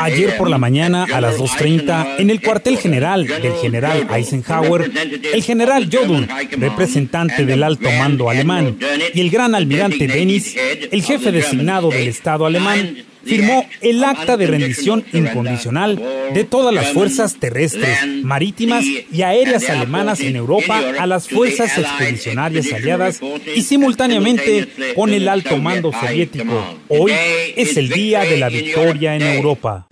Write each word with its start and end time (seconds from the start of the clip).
Ayer 0.00 0.36
por 0.36 0.50
la 0.50 0.58
mañana 0.58 1.06
a 1.10 1.20
las 1.20 1.38
2.30, 1.38 2.16
en 2.18 2.30
el 2.30 2.42
cuartel 2.42 2.76
general 2.78 3.26
del 3.26 3.54
general 3.54 4.06
Eisenhower, 4.14 4.90
el 5.32 5.42
general 5.42 5.88
Jodl, 5.90 6.28
representante 6.58 7.46
del 7.46 7.62
alto 7.62 7.88
mando 7.90 8.28
alemán, 8.28 8.76
y 9.14 9.20
el 9.20 9.30
gran 9.30 9.54
almirante 9.54 10.06
Denis, 10.06 10.56
el 10.90 11.02
jefe 11.02 11.32
designado 11.32 11.90
del 11.90 12.08
Estado 12.08 12.44
alemán, 12.44 12.96
firmó 13.28 13.66
el 13.80 14.02
acta 14.02 14.36
de 14.36 14.46
rendición 14.46 15.04
incondicional 15.12 16.02
de 16.32 16.44
todas 16.44 16.74
las 16.74 16.92
fuerzas 16.92 17.36
terrestres, 17.38 17.98
marítimas 18.22 18.84
y 18.84 19.22
aéreas 19.22 19.68
alemanas 19.68 20.20
en 20.20 20.36
Europa 20.36 20.80
a 20.98 21.06
las 21.06 21.28
fuerzas 21.28 21.76
expedicionarias 21.78 22.72
aliadas 22.72 23.20
y 23.54 23.62
simultáneamente 23.62 24.94
con 24.94 25.12
el 25.12 25.28
alto 25.28 25.58
mando 25.58 25.92
soviético. 25.92 26.64
Hoy 26.88 27.12
es 27.56 27.76
el 27.76 27.90
día 27.90 28.20
de 28.20 28.38
la 28.38 28.48
victoria 28.48 29.14
en 29.14 29.22
Europa. 29.22 29.86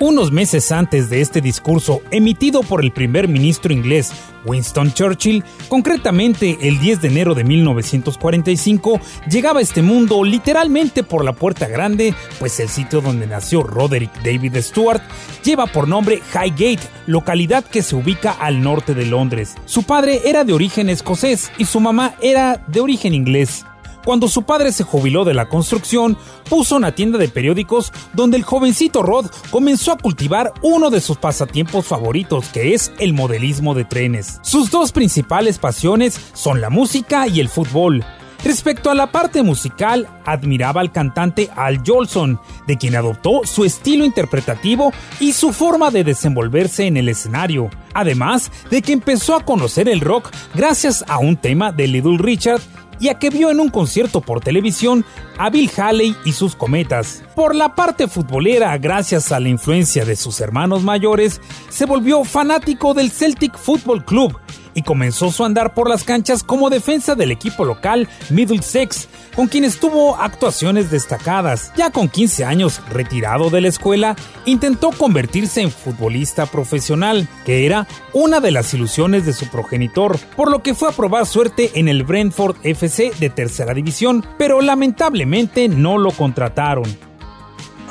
Unos 0.00 0.30
meses 0.30 0.70
antes 0.70 1.10
de 1.10 1.20
este 1.20 1.40
discurso 1.40 2.02
emitido 2.12 2.62
por 2.62 2.84
el 2.84 2.92
primer 2.92 3.26
ministro 3.26 3.72
inglés 3.72 4.12
Winston 4.44 4.92
Churchill, 4.92 5.42
concretamente 5.68 6.56
el 6.62 6.78
10 6.78 7.00
de 7.00 7.08
enero 7.08 7.34
de 7.34 7.42
1945, 7.42 9.00
llegaba 9.28 9.58
a 9.58 9.62
este 9.62 9.82
mundo 9.82 10.22
literalmente 10.22 11.02
por 11.02 11.24
la 11.24 11.32
puerta 11.32 11.66
grande, 11.66 12.14
pues 12.38 12.60
el 12.60 12.68
sitio 12.68 13.00
donde 13.00 13.26
nació 13.26 13.64
Roderick 13.64 14.22
David 14.22 14.58
Stewart 14.58 15.02
lleva 15.42 15.66
por 15.66 15.88
nombre 15.88 16.22
Highgate, 16.32 16.88
localidad 17.06 17.64
que 17.64 17.82
se 17.82 17.96
ubica 17.96 18.30
al 18.30 18.62
norte 18.62 18.94
de 18.94 19.04
Londres. 19.04 19.56
Su 19.64 19.82
padre 19.82 20.22
era 20.24 20.44
de 20.44 20.52
origen 20.52 20.90
escocés 20.90 21.50
y 21.58 21.64
su 21.64 21.80
mamá 21.80 22.14
era 22.20 22.62
de 22.68 22.80
origen 22.80 23.14
inglés. 23.14 23.64
Cuando 24.08 24.26
su 24.26 24.44
padre 24.44 24.72
se 24.72 24.84
jubiló 24.84 25.26
de 25.26 25.34
la 25.34 25.50
construcción, 25.50 26.16
puso 26.48 26.76
una 26.76 26.92
tienda 26.92 27.18
de 27.18 27.28
periódicos 27.28 27.92
donde 28.14 28.38
el 28.38 28.42
jovencito 28.42 29.02
Rod 29.02 29.26
comenzó 29.50 29.92
a 29.92 29.98
cultivar 29.98 30.54
uno 30.62 30.88
de 30.88 31.02
sus 31.02 31.18
pasatiempos 31.18 31.84
favoritos, 31.84 32.48
que 32.48 32.72
es 32.72 32.90
el 33.00 33.12
modelismo 33.12 33.74
de 33.74 33.84
trenes. 33.84 34.38
Sus 34.40 34.70
dos 34.70 34.92
principales 34.92 35.58
pasiones 35.58 36.18
son 36.32 36.62
la 36.62 36.70
música 36.70 37.28
y 37.28 37.40
el 37.40 37.50
fútbol. 37.50 38.02
Respecto 38.42 38.90
a 38.90 38.94
la 38.94 39.12
parte 39.12 39.42
musical, 39.42 40.08
admiraba 40.24 40.80
al 40.80 40.90
cantante 40.90 41.50
Al 41.54 41.82
Jolson, 41.86 42.40
de 42.66 42.78
quien 42.78 42.96
adoptó 42.96 43.42
su 43.44 43.66
estilo 43.66 44.06
interpretativo 44.06 44.90
y 45.20 45.34
su 45.34 45.52
forma 45.52 45.90
de 45.90 46.04
desenvolverse 46.04 46.86
en 46.86 46.96
el 46.96 47.10
escenario, 47.10 47.68
además 47.92 48.50
de 48.70 48.80
que 48.80 48.92
empezó 48.92 49.36
a 49.36 49.44
conocer 49.44 49.86
el 49.86 50.00
rock 50.00 50.30
gracias 50.54 51.04
a 51.08 51.18
un 51.18 51.36
tema 51.36 51.72
de 51.72 51.88
Little 51.88 52.16
Richard 52.16 52.62
y 53.00 53.08
a 53.08 53.18
que 53.18 53.30
vio 53.30 53.50
en 53.50 53.60
un 53.60 53.68
concierto 53.68 54.20
por 54.20 54.40
televisión 54.40 55.04
a 55.38 55.50
Bill 55.50 55.70
Haley 55.76 56.16
y 56.24 56.32
sus 56.32 56.56
cometas. 56.56 57.22
Por 57.34 57.54
la 57.54 57.74
parte 57.74 58.08
futbolera, 58.08 58.76
gracias 58.78 59.32
a 59.32 59.40
la 59.40 59.48
influencia 59.48 60.04
de 60.04 60.16
sus 60.16 60.40
hermanos 60.40 60.82
mayores, 60.82 61.40
se 61.68 61.86
volvió 61.86 62.24
fanático 62.24 62.94
del 62.94 63.10
Celtic 63.10 63.56
Football 63.56 64.04
Club 64.04 64.38
y 64.78 64.82
comenzó 64.82 65.32
su 65.32 65.44
andar 65.44 65.74
por 65.74 65.88
las 65.88 66.04
canchas 66.04 66.44
como 66.44 66.70
defensa 66.70 67.16
del 67.16 67.32
equipo 67.32 67.64
local 67.64 68.08
Middlesex, 68.30 69.08
con 69.34 69.48
quienes 69.48 69.80
tuvo 69.80 70.16
actuaciones 70.16 70.90
destacadas. 70.90 71.72
Ya 71.76 71.90
con 71.90 72.08
15 72.08 72.44
años 72.44 72.80
retirado 72.90 73.50
de 73.50 73.60
la 73.60 73.68
escuela, 73.68 74.14
intentó 74.44 74.90
convertirse 74.92 75.62
en 75.62 75.72
futbolista 75.72 76.46
profesional, 76.46 77.28
que 77.44 77.66
era 77.66 77.88
una 78.12 78.38
de 78.40 78.52
las 78.52 78.72
ilusiones 78.72 79.26
de 79.26 79.32
su 79.32 79.48
progenitor, 79.48 80.16
por 80.36 80.50
lo 80.50 80.62
que 80.62 80.74
fue 80.74 80.88
a 80.88 80.92
probar 80.92 81.26
suerte 81.26 81.72
en 81.74 81.88
el 81.88 82.04
Brentford 82.04 82.56
FC 82.62 83.10
de 83.18 83.30
tercera 83.30 83.74
división, 83.74 84.24
pero 84.38 84.60
lamentablemente 84.60 85.68
no 85.68 85.98
lo 85.98 86.12
contrataron. 86.12 87.07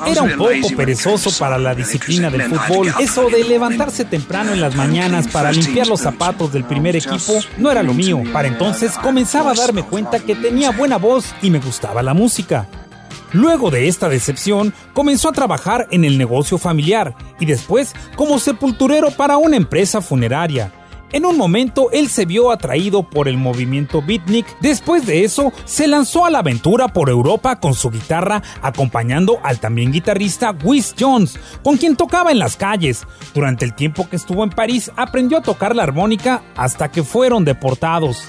Era 0.06 0.22
un 0.22 0.36
poco 0.36 0.76
perezoso 0.76 1.30
para 1.38 1.58
la 1.58 1.74
disciplina 1.74 2.30
del 2.30 2.42
fútbol. 2.42 2.92
Eso 3.00 3.28
de 3.28 3.44
levantarse 3.44 4.04
temprano 4.04 4.52
en 4.52 4.60
las 4.60 4.74
mañanas 4.74 5.28
para 5.28 5.52
limpiar 5.52 5.86
los 5.86 6.00
zapatos 6.00 6.52
del 6.52 6.64
primer 6.64 6.96
equipo 6.96 7.34
no 7.58 7.70
era 7.70 7.82
lo 7.82 7.94
mío. 7.94 8.22
Para 8.32 8.48
entonces 8.48 8.92
comenzaba 8.98 9.52
a 9.52 9.54
darme 9.54 9.82
cuenta 9.82 10.20
que 10.20 10.34
tenía 10.34 10.70
buena 10.70 10.96
voz 10.96 11.34
y 11.42 11.50
me 11.50 11.58
gustaba 11.58 12.02
la 12.02 12.14
música. 12.14 12.68
Luego 13.32 13.70
de 13.70 13.88
esta 13.88 14.08
decepción, 14.08 14.72
comenzó 14.94 15.28
a 15.28 15.32
trabajar 15.32 15.86
en 15.90 16.04
el 16.04 16.16
negocio 16.16 16.56
familiar 16.56 17.14
y 17.38 17.44
después 17.44 17.92
como 18.16 18.38
sepulturero 18.38 19.10
para 19.10 19.36
una 19.36 19.56
empresa 19.56 20.00
funeraria. 20.00 20.72
En 21.10 21.24
un 21.24 21.38
momento 21.38 21.90
él 21.90 22.08
se 22.08 22.26
vio 22.26 22.50
atraído 22.50 23.02
por 23.02 23.28
el 23.28 23.38
movimiento 23.38 24.02
beatnik, 24.02 24.46
después 24.60 25.06
de 25.06 25.24
eso 25.24 25.52
se 25.64 25.88
lanzó 25.88 26.26
a 26.26 26.30
la 26.30 26.40
aventura 26.40 26.88
por 26.88 27.08
Europa 27.08 27.60
con 27.60 27.72
su 27.72 27.90
guitarra 27.90 28.42
acompañando 28.60 29.38
al 29.42 29.58
también 29.58 29.90
guitarrista 29.90 30.54
Wes 30.62 30.94
Jones, 30.98 31.38
con 31.64 31.78
quien 31.78 31.96
tocaba 31.96 32.30
en 32.30 32.38
las 32.38 32.56
calles. 32.56 33.06
Durante 33.34 33.64
el 33.64 33.74
tiempo 33.74 34.06
que 34.08 34.16
estuvo 34.16 34.44
en 34.44 34.50
París 34.50 34.90
aprendió 34.96 35.38
a 35.38 35.42
tocar 35.42 35.74
la 35.74 35.84
armónica 35.84 36.42
hasta 36.56 36.90
que 36.90 37.02
fueron 37.02 37.44
deportados. 37.44 38.24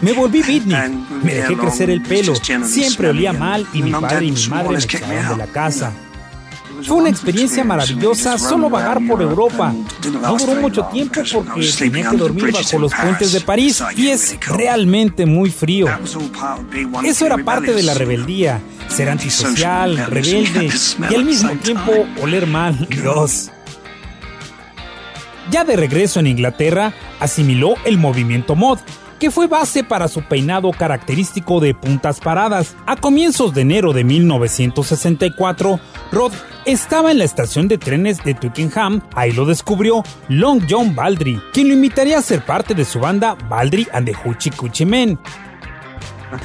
Me 0.00 0.12
volví 0.14 0.42
beatnik, 0.42 0.90
me 1.22 1.34
dejé 1.34 1.56
crecer 1.56 1.90
el 1.90 2.02
pelo, 2.02 2.34
siempre 2.64 3.10
olía 3.10 3.32
mal 3.32 3.66
y 3.72 3.82
mi 3.82 3.92
padre 3.92 4.26
y 4.26 4.32
mi 4.32 4.48
madre 4.48 4.70
me 4.70 4.78
echaban 4.78 5.28
de 5.28 5.36
la 5.36 5.46
casa. 5.46 5.92
Fue 6.82 6.96
una 6.96 7.08
experiencia 7.08 7.64
maravillosa 7.64 8.38
solo 8.38 8.70
vagar 8.70 8.98
por 9.06 9.20
Europa. 9.22 9.74
No 10.22 10.36
duró 10.36 10.60
mucho 10.60 10.84
tiempo 10.86 11.20
porque 11.32 11.70
tenía 11.78 12.10
que 12.10 12.16
dormir 12.16 12.52
bajo 12.52 12.78
los 12.78 12.94
puentes 12.94 13.32
de 13.32 13.40
París 13.40 13.82
y 13.96 14.08
es 14.08 14.38
realmente 14.46 15.26
muy 15.26 15.50
frío. 15.50 15.86
Eso 17.04 17.26
era 17.26 17.38
parte 17.38 17.72
de 17.72 17.82
la 17.82 17.94
rebeldía, 17.94 18.60
ser 18.88 19.08
antisocial, 19.08 19.96
rebelde 20.06 20.70
y 21.10 21.14
al 21.14 21.24
mismo 21.24 21.50
tiempo 21.56 21.92
oler 22.22 22.46
mal. 22.46 22.86
Dios. 22.88 23.50
Ya 25.50 25.64
de 25.64 25.76
regreso 25.76 26.20
en 26.20 26.26
Inglaterra, 26.26 26.92
asimiló 27.20 27.74
el 27.84 27.96
movimiento 27.96 28.54
mod, 28.54 28.78
que 29.18 29.30
fue 29.30 29.46
base 29.46 29.84
para 29.84 30.08
su 30.08 30.22
peinado 30.22 30.70
característico 30.70 31.60
de 31.60 31.74
puntas 31.74 32.20
paradas. 32.20 32.76
A 32.86 32.96
comienzos 32.96 33.54
de 33.54 33.62
enero 33.62 33.92
de 33.92 34.04
1964, 34.04 35.80
Rod 36.12 36.32
estaba 36.64 37.10
en 37.10 37.18
la 37.18 37.24
estación 37.24 37.68
de 37.68 37.78
trenes 37.78 38.22
de 38.24 38.34
Twickenham, 38.34 39.02
ahí 39.14 39.32
lo 39.32 39.46
descubrió 39.46 40.02
Long 40.28 40.62
John 40.68 40.94
Baldry, 40.94 41.40
quien 41.52 41.68
lo 41.68 41.74
invitaría 41.74 42.18
a 42.18 42.22
ser 42.22 42.44
parte 42.44 42.74
de 42.74 42.84
su 42.84 43.00
banda 43.00 43.36
Baldry 43.48 43.88
and 43.92 44.06
the 44.06 44.14
Hoochie 44.14 44.50
Coochie 44.50 44.86
Men. 44.86 45.18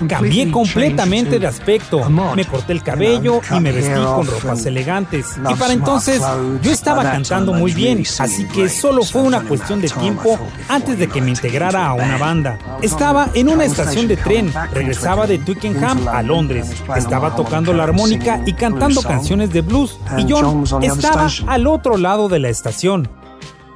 Cambié 0.08 0.52
completamente 0.52 1.40
de 1.40 1.48
aspecto, 1.48 2.10
me 2.10 2.46
corté 2.46 2.74
el 2.74 2.84
cabello 2.84 3.42
y 3.56 3.60
me 3.60 3.72
vestí 3.72 3.94
con 3.94 4.26
ropas 4.28 4.66
elegantes. 4.66 5.38
Y 5.50 5.54
para 5.56 5.74
entonces 5.74 6.22
yo 6.62 6.72
estaba 6.72 7.04
cantando 7.04 7.54
muy 7.54 7.74
bien, 7.74 8.04
así 8.20 8.48
que 8.48 8.70
solo 8.70 9.04
fue 9.04 9.22
una 9.22 9.42
cuestión 9.42 9.82
de 9.82 9.90
tiempo 9.90 10.40
antes 10.70 10.98
de 10.98 11.08
que 11.08 11.22
me 11.22 11.30
integrara 11.30 11.88
a 11.88 11.94
una 11.94 12.18
banda. 12.18 12.58
Estaba 12.82 13.30
en 13.34 13.50
una 13.50 13.66
estación 13.66 14.08
de 14.08 14.18
tren, 14.18 14.54
regresaba 14.74 15.28
de 15.28 15.38
Twickenham 15.40 16.08
a 16.08 16.22
Londres, 16.22 16.68
estaba 16.96 17.36
tocando 17.36 17.74
la 17.74 17.84
armónica 17.84 18.42
y 18.46 18.54
cantando 18.54 19.02
canciones 19.02 19.52
de 19.52 19.62
blues. 19.62 20.00
Y 20.18 20.26
John 20.30 20.64
estaba 20.82 21.28
al 21.48 21.68
otro 21.68 21.98
lado 21.98 22.30
de 22.30 22.40
la 22.40 22.50
estación. 22.50 23.10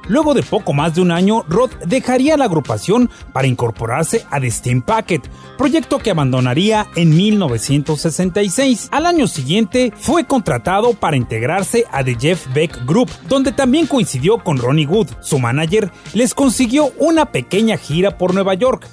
Luego 0.08 0.34
de 0.34 0.42
poco 0.42 0.72
más 0.72 0.94
de 0.94 1.02
un 1.02 1.10
año, 1.10 1.44
Rod 1.48 1.70
dejaría 1.86 2.36
la 2.36 2.46
agrupación 2.46 3.10
para 3.32 3.46
incorporarse 3.46 4.26
a 4.30 4.40
The 4.40 4.50
Steam 4.50 4.82
Packet, 4.82 5.28
proyecto 5.56 5.98
que 5.98 6.10
abandonaría 6.10 6.86
en 6.96 7.14
1966. 7.14 8.88
Al 8.90 9.06
año 9.06 9.26
siguiente, 9.26 9.92
fue 9.96 10.24
contratado 10.24 10.94
para 10.94 11.16
integrarse 11.16 11.84
a 11.92 12.02
The 12.02 12.16
Jeff 12.18 12.46
Beck 12.54 12.86
Group, 12.86 13.10
donde 13.28 13.52
también 13.52 13.86
coincidió 13.86 14.38
con 14.38 14.56
Ronnie 14.56 14.86
Wood. 14.86 15.08
Su 15.20 15.38
manager 15.38 15.90
les 16.14 16.34
consiguió 16.34 16.90
una 16.98 17.26
pequeña 17.26 17.76
gira 17.76 18.16
por 18.16 18.32
Nueva 18.32 18.54
York, 18.54 18.86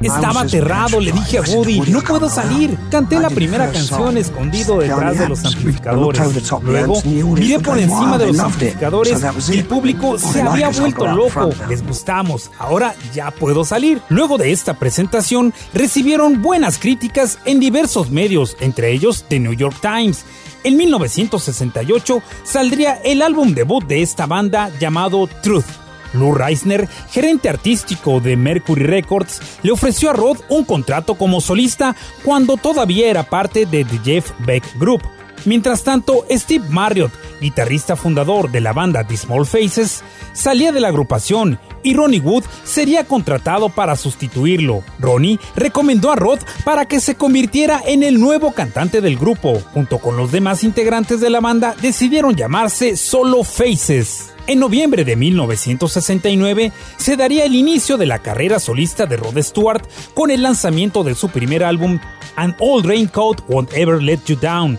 Estaba 0.00 0.42
aterrado, 0.42 1.00
le 1.00 1.12
dije 1.12 1.38
a 1.38 1.42
Woody, 1.42 1.80
no 1.90 2.00
puedo 2.02 2.28
salir. 2.28 2.76
Canté 2.90 3.18
la 3.18 3.30
primera 3.30 3.70
canción 3.70 4.16
escondido 4.18 4.78
detrás 4.78 5.18
de 5.18 5.28
los 5.28 5.44
amplificadores. 5.44 6.22
Luego 6.62 7.02
miré 7.04 7.60
por 7.60 7.78
encima 7.78 8.18
de 8.18 8.26
los 8.28 8.38
amplificadores 8.38 9.22
y 9.48 9.58
el 9.58 9.64
público 9.64 10.18
se 10.18 10.42
había 10.42 10.68
vuelto 10.70 11.06
loco. 11.06 11.50
Les 11.68 11.86
gustamos. 11.86 12.50
Ahora 12.58 12.94
ya 13.14 13.30
puedo 13.30 13.64
salir. 13.64 14.00
Luego 14.08 14.38
de 14.38 14.52
esta 14.52 14.74
presentación 14.74 15.54
recibieron 15.72 16.42
buenas 16.42 16.78
críticas 16.78 17.38
en 17.44 17.60
diversos 17.60 18.10
medios, 18.10 18.56
entre 18.60 18.92
ellos 18.92 19.24
The 19.28 19.40
New 19.40 19.54
York 19.54 19.76
Times. 19.80 20.24
En 20.64 20.78
1968 20.78 22.22
saldría 22.42 22.94
el 23.04 23.20
álbum 23.22 23.54
debut 23.54 23.84
de 23.84 24.02
esta 24.02 24.26
banda 24.26 24.70
llamado 24.80 25.28
Truth. 25.42 25.83
Lou 26.14 26.32
Reisner, 26.32 26.88
gerente 27.10 27.48
artístico 27.48 28.20
de 28.20 28.36
Mercury 28.36 28.84
Records, 28.84 29.40
le 29.62 29.72
ofreció 29.72 30.10
a 30.10 30.12
Rod 30.14 30.38
un 30.48 30.64
contrato 30.64 31.16
como 31.16 31.40
solista 31.40 31.94
cuando 32.24 32.56
todavía 32.56 33.08
era 33.08 33.24
parte 33.24 33.66
de 33.66 33.84
The 33.84 34.00
Jeff 34.04 34.30
Beck 34.40 34.64
Group. 34.78 35.02
Mientras 35.44 35.84
tanto, 35.84 36.24
Steve 36.30 36.64
Marriott, 36.70 37.12
guitarrista 37.40 37.96
fundador 37.96 38.50
de 38.50 38.60
la 38.60 38.72
banda 38.72 39.06
The 39.06 39.16
Small 39.16 39.44
Faces, 39.44 40.02
salía 40.32 40.72
de 40.72 40.80
la 40.80 40.88
agrupación 40.88 41.58
y 41.82 41.94
Ronnie 41.94 42.20
Wood 42.20 42.44
sería 42.64 43.04
contratado 43.04 43.68
para 43.68 43.94
sustituirlo. 43.96 44.82
Ronnie 44.98 45.38
recomendó 45.54 46.10
a 46.10 46.16
Rod 46.16 46.38
para 46.64 46.86
que 46.86 46.98
se 46.98 47.16
convirtiera 47.16 47.82
en 47.86 48.02
el 48.02 48.18
nuevo 48.18 48.52
cantante 48.52 49.02
del 49.02 49.18
grupo. 49.18 49.60
Junto 49.74 49.98
con 49.98 50.16
los 50.16 50.32
demás 50.32 50.64
integrantes 50.64 51.20
de 51.20 51.30
la 51.30 51.40
banda, 51.40 51.74
decidieron 51.82 52.34
llamarse 52.34 52.96
Solo 52.96 53.44
Faces. 53.44 54.33
En 54.46 54.58
noviembre 54.58 55.04
de 55.04 55.16
1969 55.16 56.70
se 56.98 57.16
daría 57.16 57.46
el 57.46 57.54
inicio 57.54 57.96
de 57.96 58.04
la 58.04 58.18
carrera 58.18 58.60
solista 58.60 59.06
de 59.06 59.16
Rod 59.16 59.38
Stewart 59.38 59.88
con 60.12 60.30
el 60.30 60.42
lanzamiento 60.42 61.02
de 61.02 61.14
su 61.14 61.30
primer 61.30 61.64
álbum 61.64 61.98
An 62.36 62.54
Old 62.58 62.84
Raincoat 62.84 63.40
Won't 63.48 63.72
Ever 63.72 64.02
Let 64.02 64.20
You 64.26 64.36
Down, 64.36 64.78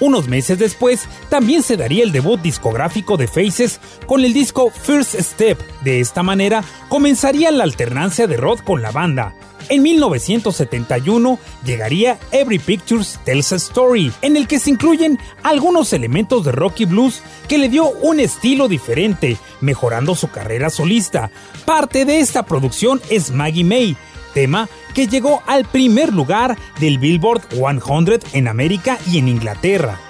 unos 0.00 0.28
meses 0.28 0.58
después, 0.58 1.08
también 1.28 1.62
se 1.62 1.76
daría 1.76 2.04
el 2.04 2.12
debut 2.12 2.40
discográfico 2.40 3.16
de 3.16 3.28
Faces 3.28 3.80
con 4.06 4.24
el 4.24 4.32
disco 4.32 4.70
First 4.70 5.14
Step. 5.14 5.58
De 5.82 6.00
esta 6.00 6.22
manera, 6.22 6.64
comenzaría 6.88 7.50
la 7.50 7.64
alternancia 7.64 8.26
de 8.26 8.36
Rod 8.36 8.60
con 8.60 8.82
la 8.82 8.90
banda. 8.90 9.34
En 9.68 9.82
1971 9.82 11.40
llegaría 11.64 12.18
Every 12.30 12.58
Pictures 12.58 13.18
Tells 13.24 13.52
a 13.52 13.56
Story, 13.56 14.12
en 14.22 14.36
el 14.36 14.46
que 14.46 14.60
se 14.60 14.70
incluyen 14.70 15.18
algunos 15.42 15.92
elementos 15.92 16.44
de 16.44 16.52
rock 16.52 16.80
y 16.80 16.84
blues 16.84 17.20
que 17.48 17.58
le 17.58 17.68
dio 17.68 17.90
un 18.02 18.20
estilo 18.20 18.68
diferente, 18.68 19.36
mejorando 19.60 20.14
su 20.14 20.30
carrera 20.30 20.70
solista. 20.70 21.30
Parte 21.64 22.04
de 22.04 22.20
esta 22.20 22.44
producción 22.44 23.00
es 23.10 23.32
Maggie 23.32 23.64
May, 23.64 23.96
tema 24.36 24.68
que 24.94 25.06
llegó 25.06 25.42
al 25.46 25.64
primer 25.64 26.12
lugar 26.12 26.58
del 26.78 26.98
Billboard 26.98 27.40
100 27.48 28.20
en 28.34 28.48
América 28.48 28.98
y 29.06 29.18
en 29.18 29.28
Inglaterra. 29.28 30.05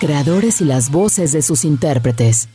Creadores 0.00 0.60
y 0.60 0.64
las 0.64 0.90
voces 0.90 1.30
de 1.30 1.42
sus 1.42 1.64
intérpretes. 1.64 2.48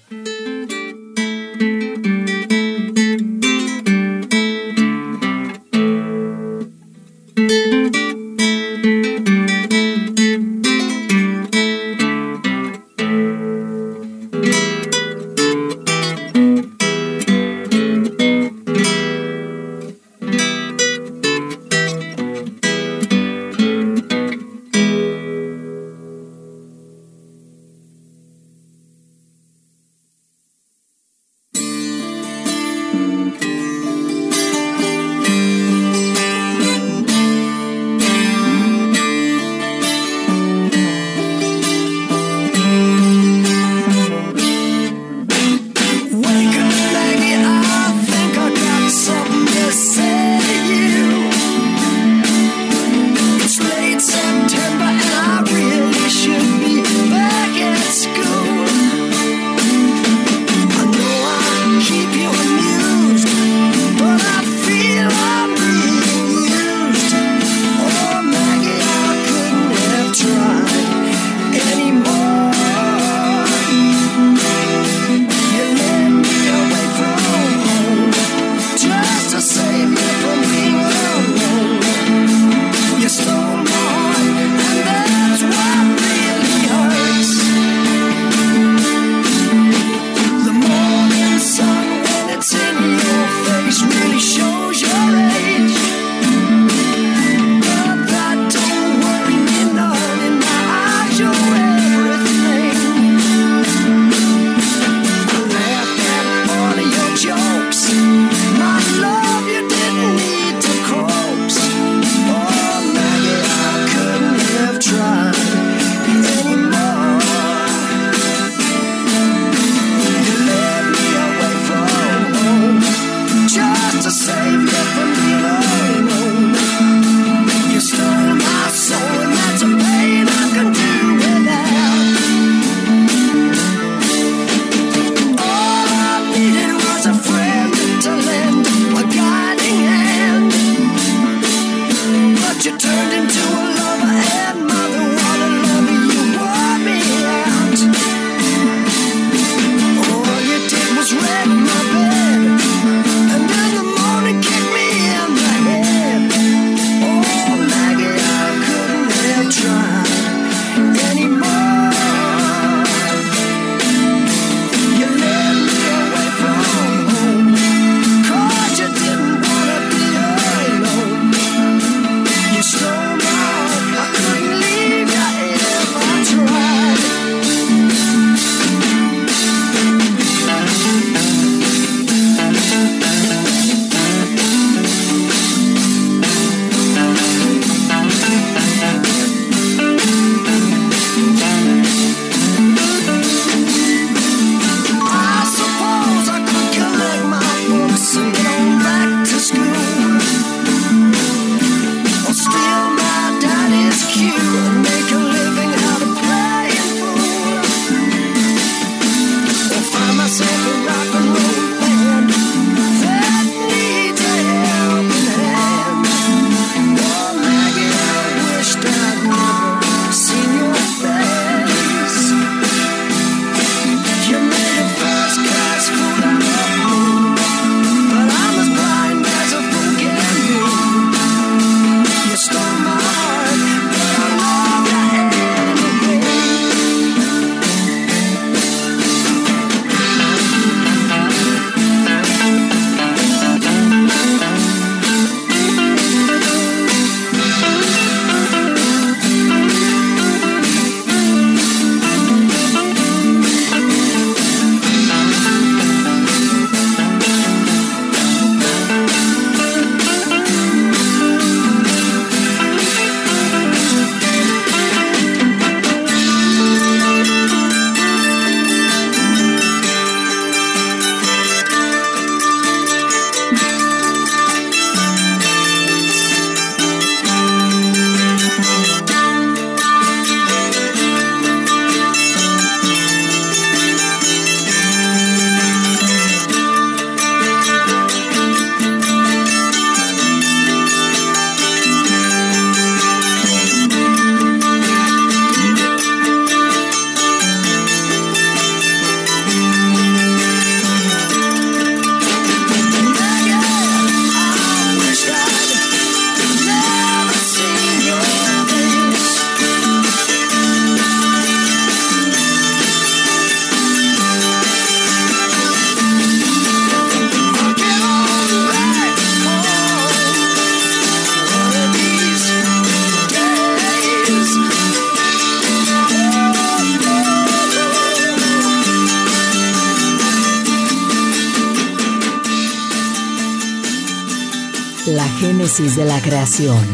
De 335.76 336.06
la 336.06 336.22
creación. 336.22 336.86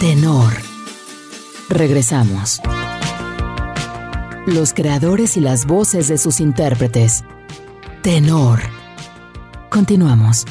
Tenor. 0.00 0.52
Regresamos. 1.70 2.60
Los 4.46 4.74
creadores 4.74 5.38
y 5.38 5.40
las 5.40 5.64
voces 5.64 6.06
de 6.08 6.18
sus 6.18 6.40
intérpretes. 6.40 7.24
Tenor. 8.02 8.60
Continuamos. 9.70 10.44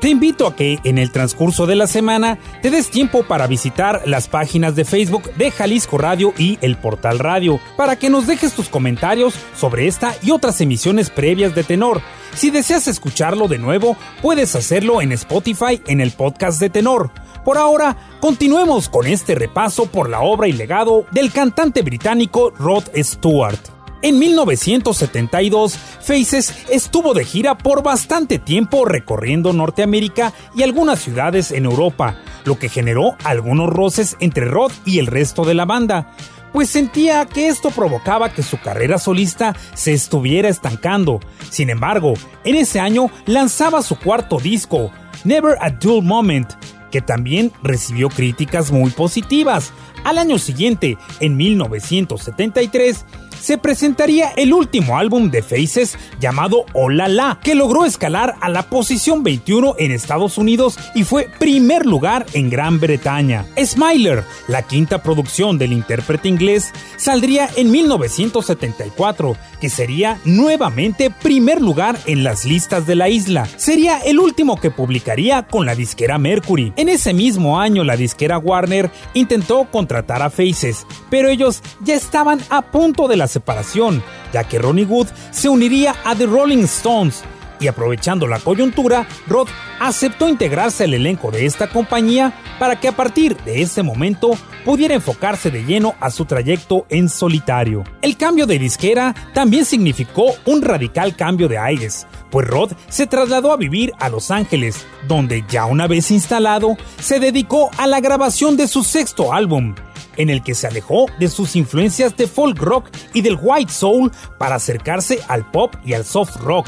Te 0.00 0.08
invito 0.08 0.46
a 0.46 0.56
que 0.56 0.78
en 0.84 0.96
el 0.96 1.12
transcurso 1.12 1.66
de 1.66 1.76
la 1.76 1.86
semana 1.86 2.38
te 2.64 2.70
des 2.70 2.88
tiempo 2.88 3.24
para 3.24 3.46
visitar 3.46 4.00
las 4.06 4.26
páginas 4.26 4.74
de 4.74 4.86
Facebook 4.86 5.30
de 5.34 5.50
Jalisco 5.50 5.98
Radio 5.98 6.32
y 6.38 6.58
el 6.62 6.78
Portal 6.78 7.18
Radio, 7.18 7.60
para 7.76 7.96
que 7.96 8.08
nos 8.08 8.26
dejes 8.26 8.54
tus 8.54 8.70
comentarios 8.70 9.34
sobre 9.54 9.86
esta 9.86 10.14
y 10.22 10.30
otras 10.30 10.62
emisiones 10.62 11.10
previas 11.10 11.54
de 11.54 11.62
Tenor. 11.62 12.00
Si 12.34 12.48
deseas 12.48 12.88
escucharlo 12.88 13.48
de 13.48 13.58
nuevo, 13.58 13.98
puedes 14.22 14.56
hacerlo 14.56 15.02
en 15.02 15.12
Spotify 15.12 15.82
en 15.88 16.00
el 16.00 16.12
podcast 16.12 16.58
de 16.58 16.70
Tenor. 16.70 17.10
Por 17.44 17.58
ahora, 17.58 17.98
continuemos 18.20 18.88
con 18.88 19.06
este 19.06 19.34
repaso 19.34 19.84
por 19.84 20.08
la 20.08 20.20
obra 20.20 20.48
y 20.48 20.52
legado 20.52 21.04
del 21.10 21.32
cantante 21.32 21.82
británico 21.82 22.48
Rod 22.48 22.84
Stewart. 22.96 23.73
En 24.04 24.18
1972, 24.18 25.78
Faces 26.00 26.54
estuvo 26.68 27.14
de 27.14 27.24
gira 27.24 27.56
por 27.56 27.82
bastante 27.82 28.38
tiempo 28.38 28.84
recorriendo 28.84 29.54
Norteamérica 29.54 30.34
y 30.54 30.62
algunas 30.62 30.98
ciudades 30.98 31.50
en 31.50 31.64
Europa, 31.64 32.18
lo 32.44 32.58
que 32.58 32.68
generó 32.68 33.16
algunos 33.24 33.70
roces 33.70 34.18
entre 34.20 34.44
Rod 34.44 34.72
y 34.84 34.98
el 34.98 35.06
resto 35.06 35.46
de 35.46 35.54
la 35.54 35.64
banda, 35.64 36.14
pues 36.52 36.68
sentía 36.68 37.24
que 37.24 37.48
esto 37.48 37.70
provocaba 37.70 38.34
que 38.34 38.42
su 38.42 38.60
carrera 38.60 38.98
solista 38.98 39.56
se 39.72 39.94
estuviera 39.94 40.50
estancando. 40.50 41.20
Sin 41.48 41.70
embargo, 41.70 42.12
en 42.44 42.56
ese 42.56 42.80
año 42.80 43.10
lanzaba 43.24 43.80
su 43.80 43.98
cuarto 43.98 44.36
disco, 44.36 44.90
Never 45.24 45.56
a 45.62 45.70
Dull 45.70 46.04
Moment, 46.04 46.52
que 46.90 47.00
también 47.00 47.52
recibió 47.62 48.10
críticas 48.10 48.70
muy 48.70 48.90
positivas. 48.90 49.72
Al 50.04 50.18
año 50.18 50.38
siguiente, 50.38 50.98
en 51.20 51.38
1973, 51.38 53.06
se 53.44 53.58
presentaría 53.58 54.30
el 54.36 54.54
último 54.54 54.96
álbum 54.96 55.30
de 55.30 55.42
Faces 55.42 55.98
llamado 56.18 56.64
Hola 56.72 57.08
La, 57.08 57.40
que 57.42 57.54
logró 57.54 57.84
escalar 57.84 58.36
a 58.40 58.48
la 58.48 58.70
posición 58.70 59.22
21 59.22 59.74
en 59.78 59.92
Estados 59.92 60.38
Unidos 60.38 60.78
y 60.94 61.04
fue 61.04 61.28
primer 61.38 61.84
lugar 61.84 62.24
en 62.32 62.48
Gran 62.48 62.80
Bretaña. 62.80 63.44
Smiler, 63.62 64.24
la 64.48 64.62
quinta 64.62 65.02
producción 65.02 65.58
del 65.58 65.74
intérprete 65.74 66.26
inglés, 66.26 66.72
saldría 66.96 67.50
en 67.54 67.70
1974, 67.70 69.36
que 69.60 69.68
sería 69.68 70.18
nuevamente 70.24 71.10
primer 71.10 71.60
lugar 71.60 71.98
en 72.06 72.24
las 72.24 72.46
listas 72.46 72.86
de 72.86 72.94
la 72.94 73.10
isla. 73.10 73.46
Sería 73.58 73.98
el 73.98 74.20
último 74.20 74.58
que 74.58 74.70
publicaría 74.70 75.46
con 75.46 75.66
la 75.66 75.74
disquera 75.74 76.16
Mercury. 76.16 76.72
En 76.76 76.88
ese 76.88 77.12
mismo 77.12 77.60
año 77.60 77.84
la 77.84 77.98
disquera 77.98 78.38
Warner 78.38 78.90
intentó 79.12 79.64
contratar 79.70 80.22
a 80.22 80.30
Faces, 80.30 80.86
pero 81.10 81.28
ellos 81.28 81.60
ya 81.82 81.94
estaban 81.94 82.40
a 82.48 82.62
punto 82.62 83.06
de 83.06 83.18
la 83.18 83.33
separación, 83.34 84.02
ya 84.32 84.44
que 84.44 84.58
Ronnie 84.58 84.86
Wood 84.86 85.08
se 85.30 85.48
uniría 85.48 85.94
a 86.04 86.14
The 86.16 86.26
Rolling 86.26 86.64
Stones 86.64 87.22
y 87.60 87.68
aprovechando 87.68 88.26
la 88.26 88.40
coyuntura, 88.40 89.06
Rod 89.26 89.48
aceptó 89.80 90.28
integrarse 90.28 90.84
al 90.84 90.94
elenco 90.94 91.30
de 91.30 91.46
esta 91.46 91.68
compañía 91.68 92.32
para 92.58 92.78
que 92.78 92.88
a 92.88 92.92
partir 92.92 93.36
de 93.38 93.62
ese 93.62 93.82
momento 93.82 94.32
pudiera 94.64 94.94
enfocarse 94.94 95.50
de 95.50 95.64
lleno 95.64 95.94
a 96.00 96.10
su 96.10 96.24
trayecto 96.24 96.86
en 96.88 97.08
solitario. 97.08 97.84
El 98.02 98.16
cambio 98.16 98.46
de 98.46 98.58
disquera 98.58 99.14
también 99.32 99.64
significó 99.64 100.34
un 100.44 100.62
radical 100.62 101.16
cambio 101.16 101.48
de 101.48 101.58
aires, 101.58 102.06
pues 102.30 102.46
Rod 102.46 102.72
se 102.88 103.06
trasladó 103.06 103.52
a 103.52 103.56
vivir 103.56 103.92
a 103.98 104.08
Los 104.08 104.30
Ángeles, 104.30 104.86
donde 105.06 105.44
ya 105.48 105.66
una 105.66 105.86
vez 105.86 106.10
instalado, 106.10 106.76
se 107.00 107.20
dedicó 107.20 107.70
a 107.78 107.86
la 107.86 108.00
grabación 108.00 108.56
de 108.56 108.68
su 108.68 108.82
sexto 108.82 109.32
álbum, 109.32 109.74
en 110.16 110.30
el 110.30 110.42
que 110.42 110.54
se 110.54 110.66
alejó 110.66 111.06
de 111.18 111.28
sus 111.28 111.56
influencias 111.56 112.16
de 112.16 112.26
folk 112.26 112.58
rock 112.58 112.88
y 113.12 113.22
del 113.22 113.38
white 113.40 113.72
soul 113.72 114.10
para 114.38 114.56
acercarse 114.56 115.20
al 115.28 115.50
pop 115.50 115.74
y 115.84 115.94
al 115.94 116.04
soft 116.04 116.36
rock. 116.36 116.66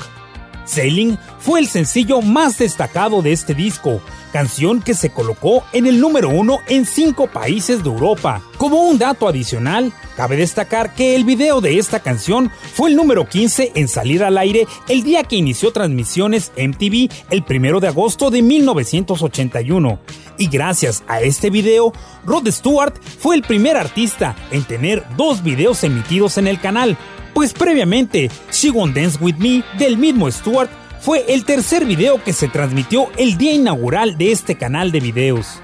Sailing 0.66 1.16
fue 1.38 1.60
el 1.60 1.68
sencillo 1.68 2.20
más 2.20 2.58
destacado 2.58 3.22
de 3.22 3.32
este 3.32 3.54
disco, 3.54 4.02
canción 4.32 4.82
que 4.82 4.94
se 4.94 5.10
colocó 5.10 5.62
en 5.72 5.86
el 5.86 6.00
número 6.00 6.28
uno 6.28 6.58
en 6.66 6.84
cinco 6.84 7.28
países 7.28 7.82
de 7.82 7.88
Europa. 7.88 8.42
Como 8.58 8.82
un 8.82 8.98
dato 8.98 9.28
adicional, 9.28 9.92
cabe 10.16 10.36
destacar 10.36 10.94
que 10.94 11.14
el 11.14 11.24
video 11.24 11.60
de 11.60 11.78
esta 11.78 12.00
canción 12.00 12.50
fue 12.74 12.90
el 12.90 12.96
número 12.96 13.28
15 13.28 13.72
en 13.76 13.88
salir 13.88 14.24
al 14.24 14.36
aire 14.38 14.66
el 14.88 15.04
día 15.04 15.22
que 15.22 15.36
inició 15.36 15.72
transmisiones 15.72 16.52
MTV 16.56 17.08
el 17.30 17.44
1 17.48 17.80
de 17.80 17.88
agosto 17.88 18.30
de 18.30 18.42
1981. 18.42 20.00
Y 20.38 20.48
gracias 20.48 21.02
a 21.08 21.20
este 21.20 21.50
video, 21.50 21.92
Rod 22.24 22.48
Stewart 22.50 22.94
fue 23.18 23.36
el 23.36 23.42
primer 23.42 23.76
artista 23.76 24.36
en 24.50 24.64
tener 24.64 25.04
dos 25.16 25.42
videos 25.42 25.82
emitidos 25.84 26.38
en 26.38 26.46
el 26.46 26.60
canal, 26.60 26.96
pues 27.34 27.52
previamente 27.52 28.30
She 28.52 28.70
Won't 28.70 28.96
Dance 28.96 29.18
With 29.20 29.36
Me 29.36 29.64
del 29.78 29.96
mismo 29.96 30.30
Stewart 30.30 30.70
fue 31.00 31.24
el 31.28 31.44
tercer 31.44 31.84
video 31.84 32.22
que 32.22 32.32
se 32.32 32.48
transmitió 32.48 33.08
el 33.16 33.38
día 33.38 33.52
inaugural 33.52 34.18
de 34.18 34.32
este 34.32 34.56
canal 34.56 34.92
de 34.92 35.00
videos. 35.00 35.60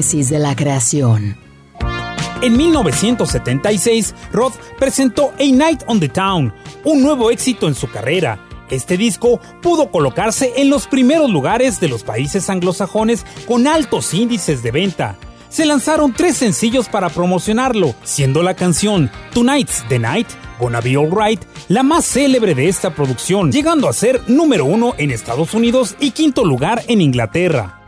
De 0.00 0.38
la 0.38 0.56
creación. 0.56 1.36
En 2.40 2.56
1976, 2.56 4.14
Roth 4.32 4.54
presentó 4.78 5.30
A 5.38 5.44
Night 5.44 5.82
on 5.86 6.00
the 6.00 6.08
Town, 6.08 6.54
un 6.84 7.02
nuevo 7.02 7.30
éxito 7.30 7.68
en 7.68 7.74
su 7.74 7.90
carrera. 7.90 8.40
Este 8.70 8.96
disco 8.96 9.40
pudo 9.60 9.90
colocarse 9.90 10.54
en 10.56 10.70
los 10.70 10.86
primeros 10.86 11.30
lugares 11.30 11.80
de 11.80 11.88
los 11.88 12.02
países 12.02 12.48
anglosajones 12.48 13.26
con 13.46 13.66
altos 13.66 14.14
índices 14.14 14.62
de 14.62 14.70
venta. 14.70 15.16
Se 15.50 15.66
lanzaron 15.66 16.14
tres 16.14 16.38
sencillos 16.38 16.88
para 16.88 17.10
promocionarlo, 17.10 17.94
siendo 18.02 18.42
la 18.42 18.54
canción 18.54 19.10
Tonight's 19.34 19.84
the 19.90 19.98
Night, 19.98 20.28
Gonna 20.58 20.80
Be 20.80 20.96
Alright, 20.96 21.42
la 21.68 21.82
más 21.82 22.06
célebre 22.06 22.54
de 22.54 22.68
esta 22.68 22.94
producción, 22.94 23.52
llegando 23.52 23.86
a 23.86 23.92
ser 23.92 24.22
número 24.28 24.64
uno 24.64 24.94
en 24.96 25.10
Estados 25.10 25.52
Unidos 25.52 25.94
y 26.00 26.12
quinto 26.12 26.42
lugar 26.46 26.84
en 26.88 27.02
Inglaterra. 27.02 27.79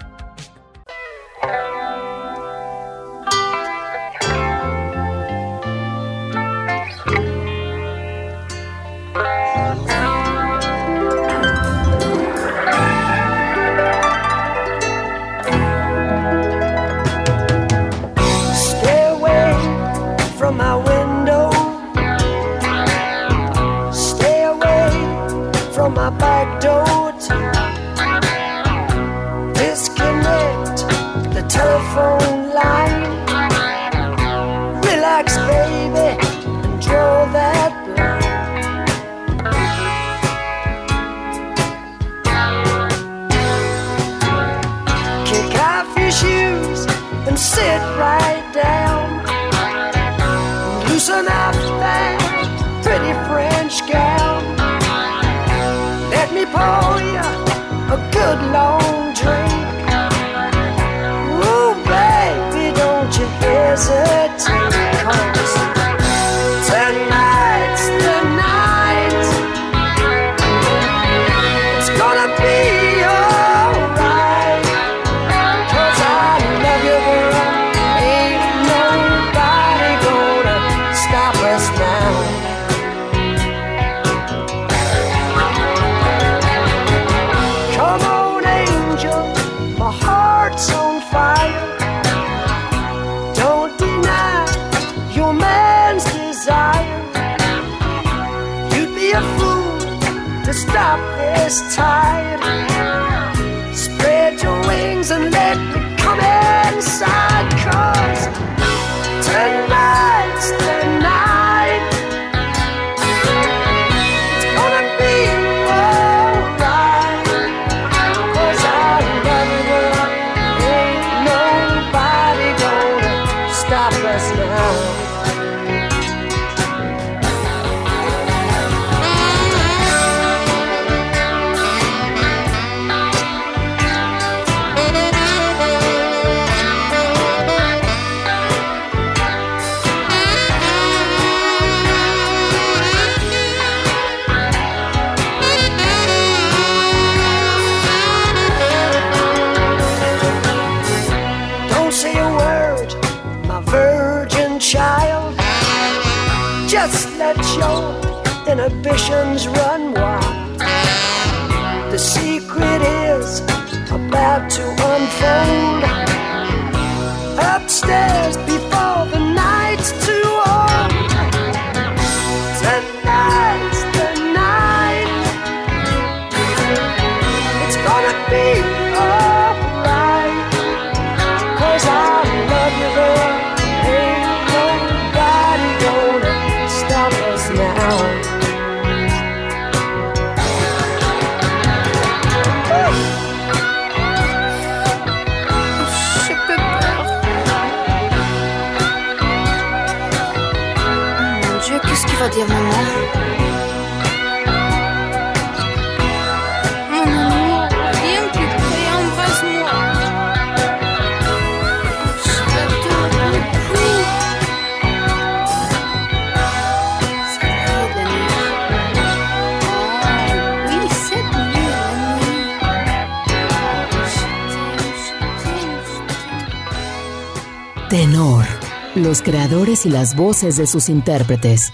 Los 229.12 229.20
creadores 229.20 229.85
y 229.85 229.90
las 229.90 230.16
voces 230.16 230.57
de 230.57 230.66
sus 230.66 230.88
intérpretes. 230.88 231.70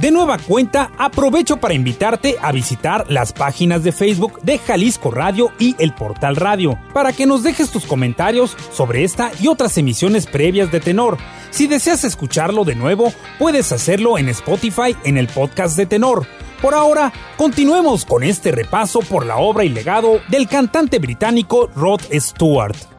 De 0.00 0.10
nueva 0.10 0.38
cuenta, 0.38 0.92
aprovecho 0.96 1.58
para 1.58 1.74
invitarte 1.74 2.36
a 2.40 2.52
visitar 2.52 3.04
las 3.10 3.34
páginas 3.34 3.84
de 3.84 3.92
Facebook 3.92 4.40
de 4.40 4.56
Jalisco 4.56 5.10
Radio 5.10 5.52
y 5.58 5.76
el 5.78 5.92
Portal 5.92 6.36
Radio, 6.36 6.78
para 6.94 7.12
que 7.12 7.26
nos 7.26 7.42
dejes 7.42 7.70
tus 7.70 7.84
comentarios 7.84 8.56
sobre 8.72 9.04
esta 9.04 9.30
y 9.38 9.48
otras 9.48 9.76
emisiones 9.76 10.24
previas 10.24 10.72
de 10.72 10.80
Tenor. 10.80 11.18
Si 11.50 11.66
deseas 11.66 12.02
escucharlo 12.04 12.64
de 12.64 12.76
nuevo, 12.76 13.12
puedes 13.38 13.72
hacerlo 13.72 14.16
en 14.16 14.30
Spotify 14.30 14.96
en 15.04 15.18
el 15.18 15.26
podcast 15.26 15.76
de 15.76 15.84
Tenor. 15.84 16.26
Por 16.62 16.72
ahora, 16.72 17.12
continuemos 17.36 18.06
con 18.06 18.22
este 18.22 18.52
repaso 18.52 19.00
por 19.00 19.26
la 19.26 19.36
obra 19.36 19.64
y 19.64 19.68
legado 19.68 20.22
del 20.28 20.48
cantante 20.48 20.98
británico 20.98 21.68
Rod 21.76 22.00
Stewart. 22.10 22.93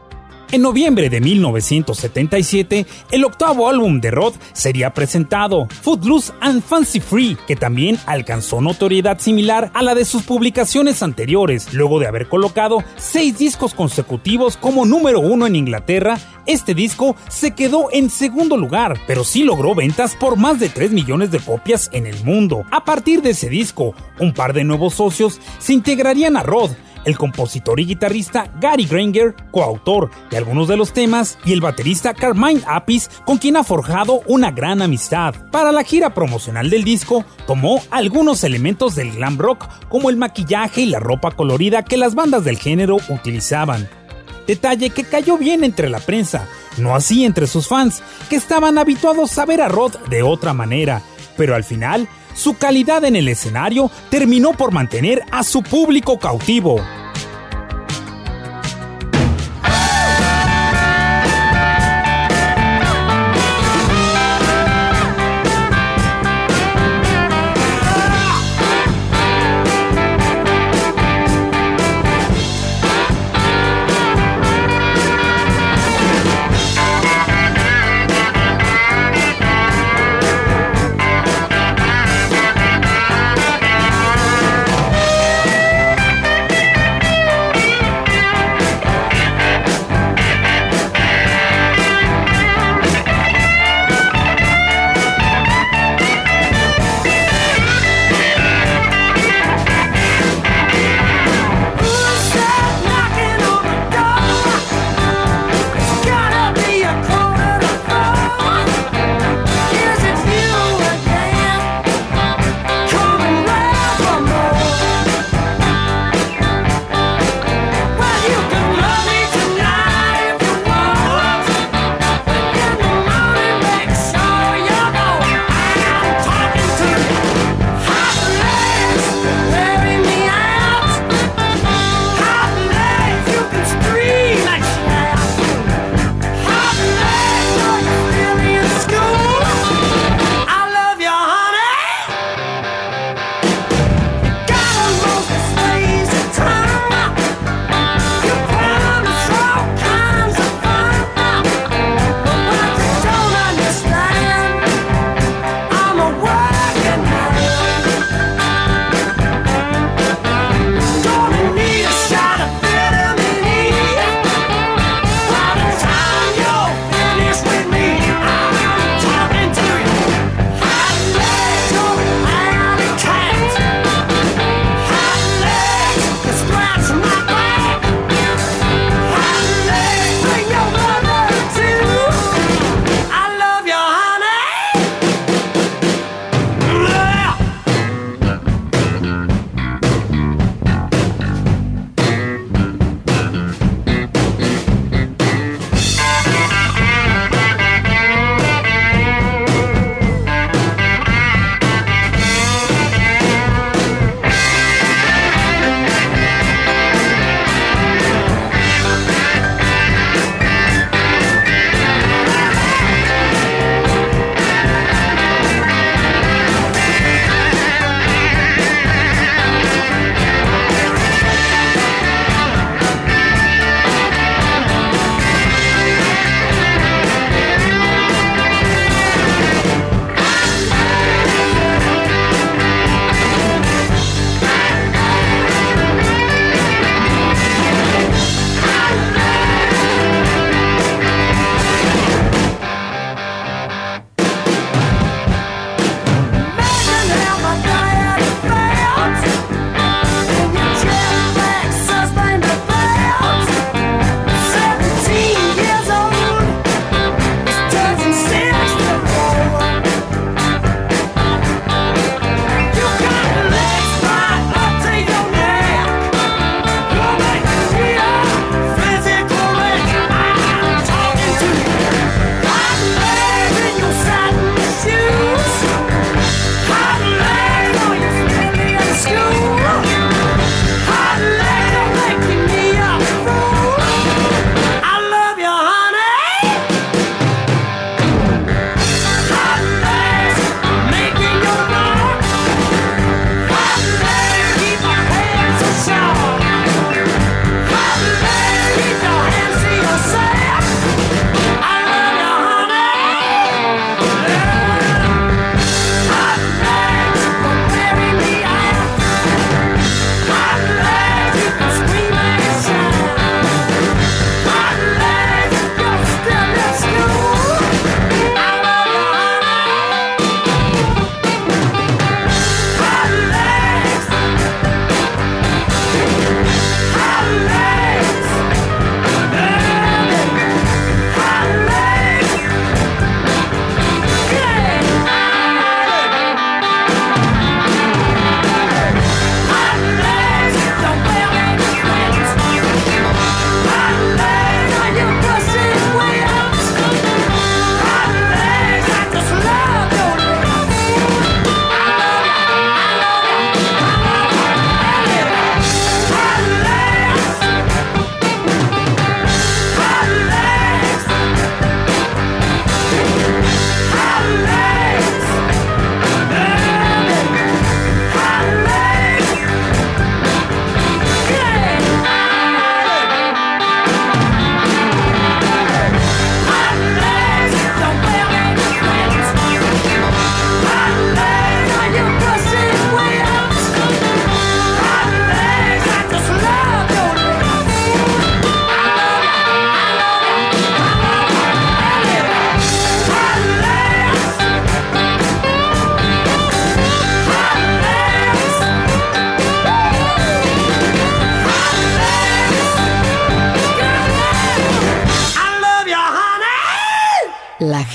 En 0.56 0.62
noviembre 0.62 1.10
de 1.10 1.20
1977, 1.20 2.86
el 3.12 3.26
octavo 3.26 3.68
álbum 3.68 4.00
de 4.00 4.10
Rod 4.10 4.36
sería 4.54 4.94
presentado, 4.94 5.68
Footloose 5.82 6.32
and 6.40 6.64
Fancy 6.64 7.02
Free, 7.02 7.38
que 7.46 7.58
también 7.58 8.00
alcanzó 8.06 8.62
notoriedad 8.62 9.20
similar 9.20 9.70
a 9.74 9.84
la 9.84 9.96
de 9.96 10.06
sus 10.06 10.24
publicaciones 10.24 11.04
anteriores, 11.04 11.74
luego 11.74 12.00
de 12.00 12.08
haber 12.08 12.30
colocado 12.30 12.86
seis 12.96 13.38
discos 13.38 13.74
consecutivos 13.74 14.56
como 14.56 14.86
número 14.86 15.20
uno 15.20 15.46
en 15.46 15.58
Inglaterra. 15.58 16.20
Este 16.46 16.74
disco 16.74 17.18
se 17.28 17.52
quedó 17.52 17.90
en 17.92 18.10
segundo 18.10 18.56
lugar, 18.56 18.98
pero 19.08 19.26
sí 19.26 19.44
logró 19.44 19.76
ventas 19.76 20.16
por 20.16 20.38
más 20.38 20.58
de 20.58 20.70
3 20.70 20.92
millones 20.92 21.32
de 21.32 21.40
copias 21.40 21.90
en 21.92 22.06
el 22.06 22.24
mundo. 22.24 22.64
A 22.72 22.86
partir 22.86 23.22
de 23.22 23.32
ese 23.32 23.50
disco, 23.50 23.94
un 24.22 24.34
par 24.34 24.54
de 24.54 24.64
nuevos 24.64 24.94
socios 24.94 25.42
se 25.60 25.74
integrarían 25.74 26.38
a 26.38 26.44
Rod, 26.44 26.72
el 27.06 27.18
compositor 27.18 27.80
y 27.80 27.86
guitarrista 27.86 28.52
Gary 28.60 28.86
Granger, 28.86 29.36
coautor 29.52 30.10
de 30.30 30.38
algunos 30.38 30.68
de 30.68 30.78
los 30.78 30.94
temas, 30.94 31.38
y 31.46 31.54
el 31.54 31.62
baterista 31.62 32.14
Carmine 32.14 32.62
Apis, 32.68 33.10
con 33.26 33.38
quien 33.38 33.58
ha 33.58 33.64
forjado 33.64 34.22
una 34.28 34.52
gran 34.52 34.82
amistad. 34.82 35.36
Para 35.52 35.72
la 35.72 35.84
gira 35.84 36.14
promocional 36.14 36.70
del 36.70 36.84
disco, 36.84 37.24
tomó 37.48 37.82
algunos 37.92 38.44
elementos 38.44 38.96
del 38.96 39.12
glam 39.12 39.38
rock, 39.38 39.68
como 39.90 40.10
el 40.10 40.18
maquillaje 40.18 40.82
y 40.82 40.86
la 40.88 41.00
ropa 41.00 41.32
colorida 41.32 41.84
que 41.84 41.98
las 41.98 42.16
bandas 42.16 42.44
del 42.44 42.58
género 42.58 42.98
utilizaban. 43.10 43.88
Detalle 44.48 44.90
que 44.92 45.04
cayó 45.04 45.38
bien 45.38 45.64
entre 45.64 45.90
la 45.90 46.00
prensa, 46.00 46.48
no 46.78 46.96
así 46.96 47.26
entre 47.26 47.48
sus 47.48 47.68
fans, 47.68 48.04
que 48.30 48.36
estaban 48.36 48.78
habituados 48.78 49.38
a 49.38 49.46
ver 49.46 49.62
a 49.62 49.68
Rod 49.68 49.96
de 50.10 50.22
otra 50.22 50.54
manera, 50.54 51.02
pero 51.36 51.56
al 51.56 51.64
final, 51.64 52.08
su 52.36 52.58
calidad 52.58 53.04
en 53.06 53.16
el 53.16 53.28
escenario 53.28 53.90
terminó 54.12 54.52
por 54.52 54.72
mantener 54.72 55.24
a 55.32 55.44
su 55.44 55.64
público 55.64 56.20
cautivo. 56.20 56.80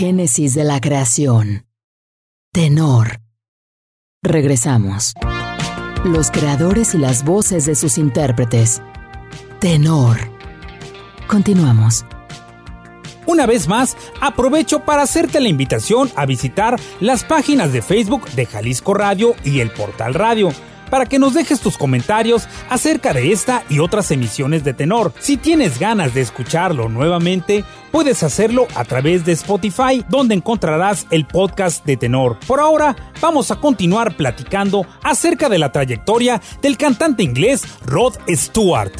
Génesis 0.01 0.55
de 0.55 0.65
la 0.65 0.81
creación. 0.81 1.67
Tenor. 2.55 3.21
Regresamos. 4.23 5.13
Los 6.07 6.31
creadores 6.31 6.95
y 6.95 6.99
las 6.99 7.23
voces 7.23 7.67
de 7.67 7.75
sus 7.75 7.99
intérpretes. 7.99 8.81
Tenor. 9.61 10.17
Continuamos. 11.27 12.07
Una 13.27 13.45
vez 13.45 13.69
más, 13.69 13.95
aprovecho 14.23 14.87
para 14.87 15.03
hacerte 15.03 15.39
la 15.39 15.51
invitación 15.51 16.11
a 16.17 16.25
visitar 16.25 16.81
las 17.01 17.23
páginas 17.23 17.71
de 17.75 17.83
Facebook 17.83 18.27
de 18.31 18.47
Jalisco 18.47 18.95
Radio 18.95 19.35
y 19.45 19.61
el 19.61 19.71
Portal 19.71 20.15
Radio 20.15 20.49
para 20.91 21.07
que 21.07 21.19
nos 21.19 21.35
dejes 21.35 21.61
tus 21.61 21.79
comentarios 21.79 22.49
acerca 22.69 23.13
de 23.13 23.33
esta 23.33 23.65
y 23.69 23.79
otras 23.79 24.11
emisiones 24.11 24.65
de 24.65 24.75
tenor. 24.75 25.13
Si 25.21 25.37
tienes 25.37 25.79
ganas 25.79 26.13
de 26.13 26.21
escucharlo 26.21 26.89
nuevamente, 26.89 27.65
puedes 27.91 28.23
hacerlo 28.23 28.67
a 28.75 28.85
través 28.85 29.25
de 29.25 29.33
Spotify, 29.33 30.05
donde 30.09 30.35
encontrarás 30.35 31.07
el 31.11 31.27
podcast 31.27 31.85
de 31.87 31.97
tenor. 31.97 32.39
Por 32.47 32.61
ahora, 32.61 32.97
vamos 33.21 33.51
a 33.51 33.57
continuar 33.57 34.17
platicando 34.17 34.87
acerca 35.03 35.49
de 35.49 35.59
la 35.59 35.73
trayectoria 35.73 36.41
del 36.61 36.77
cantante 36.77 37.23
inglés 37.23 37.63
Rod 37.87 38.15
Stewart. 38.29 38.93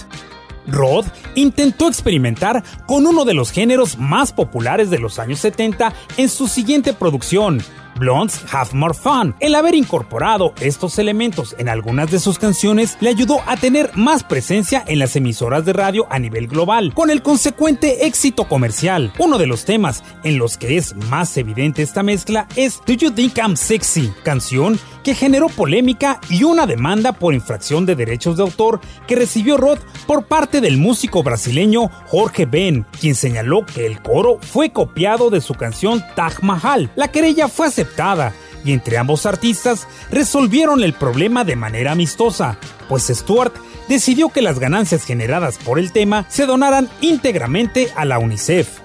Rod 0.67 1.07
intentó 1.35 1.89
experimentar 1.89 2.63
con 2.87 3.07
uno 3.07 3.25
de 3.25 3.35
los 3.35 3.51
géneros 3.51 3.99
más 3.99 4.33
populares 4.33 4.91
de 4.91 4.99
los 4.99 5.19
años 5.19 5.41
70 5.41 5.93
en 6.17 6.29
su 6.29 6.49
siguiente 6.49 6.93
producción, 6.93 7.61
Blondes 8.01 8.43
Have 8.51 8.71
More 8.73 8.95
Fun. 8.95 9.37
El 9.39 9.55
haber 9.55 9.75
incorporado 9.75 10.55
estos 10.61 10.99
elementos 10.99 11.55
en 11.59 11.69
algunas 11.69 12.11
de 12.11 12.19
sus 12.19 12.39
canciones 12.39 12.97
le 13.01 13.11
ayudó 13.11 13.41
a 13.47 13.59
tener 13.59 13.91
más 13.95 14.25
presencia 14.25 14.83
en 14.89 14.99
las 14.99 15.15
emisoras 15.15 15.67
de 15.67 15.75
radio 15.75 16.07
a 16.11 16.19
nivel 16.19 16.49
global, 16.49 16.93
con 16.95 17.11
el 17.11 17.23
consecuente 17.23 18.07
éxito 18.07 18.49
comercial. 18.49 19.13
Uno 19.19 19.37
de 19.37 19.47
los 19.47 19.67
temas 19.67 20.03
en 20.25 20.39
los 20.39 20.57
que 20.57 20.79
es 20.79 20.97
más 21.11 21.37
evidente 21.37 21.83
esta 21.83 22.03
mezcla 22.03 22.49
es 22.57 22.81
Do 22.87 22.95
You 22.95 23.11
Think 23.11 23.37
I'm 23.37 23.57
Sexy, 23.57 24.13
canción 24.25 24.81
que 25.05 25.15
generó 25.15 25.49
polémica 25.49 26.21
y 26.29 26.45
una 26.45 26.67
demanda 26.67 27.13
por 27.13 27.35
infracción 27.35 27.87
de 27.87 27.97
derechos 27.97 28.37
de 28.37 28.43
autor 28.43 28.81
que 29.07 29.17
recibió 29.17 29.57
Rod 29.57 29.79
por 30.07 30.25
parte 30.25 30.61
del 30.61 30.77
músico 30.77 31.23
brasileño 31.23 31.91
Jorge 32.07 32.47
Ben, 32.47 32.87
quien 33.01 33.15
señaló 33.15 33.65
que 33.65 33.87
el 33.87 34.03
coro 34.03 34.39
fue 34.41 34.73
copiado 34.73 35.31
de 35.31 35.41
su 35.41 35.55
canción 35.55 36.03
Taj 36.17 36.43
Mahal. 36.43 36.91
La 36.97 37.09
querella 37.09 37.49
fue 37.49 37.67
aceptada 37.67 37.90
y 38.65 38.73
entre 38.73 38.99
ambos 38.99 39.27
artistas 39.27 39.87
resolvieron 40.11 40.83
el 40.83 40.93
problema 40.93 41.45
de 41.45 41.57
manera 41.57 41.93
amistosa, 41.93 42.59
pues 42.89 43.07
Stewart 43.07 43.55
decidió 43.89 44.29
que 44.29 44.43
las 44.43 44.59
ganancias 44.59 45.05
generadas 45.05 45.59
por 45.59 45.79
el 45.79 45.93
tema 45.93 46.27
se 46.29 46.47
donaran 46.47 46.89
íntegramente 47.01 47.93
a 47.97 48.05
la 48.05 48.19
UNICEF. 48.19 48.81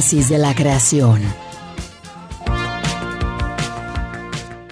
De 0.00 0.38
la 0.38 0.54
creación. 0.54 1.20